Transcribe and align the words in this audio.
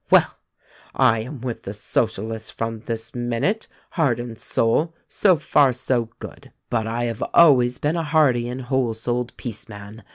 Well, 0.09 0.35
I 0.95 1.19
am 1.19 1.41
with 1.41 1.61
the 1.61 1.75
Socialists 1.75 2.49
from 2.49 2.79
this 2.87 3.13
minute, 3.13 3.67
heart 3.91 4.19
and 4.19 4.39
soul. 4.39 4.95
So 5.07 5.35
far, 5.35 5.71
so 5.73 6.09
good! 6.17 6.51
THE 6.71 6.77
RECORDING 6.77 6.87
ANGEL 6.87 6.87
277 6.87 6.87
But 6.87 6.87
I 6.89 7.03
have 7.03 7.29
always 7.47 7.77
been 7.77 7.95
a 7.95 8.01
hearty 8.01 8.49
and 8.49 8.61
wholesouled 8.63 9.37
Peace 9.37 9.69
man. 9.69 10.01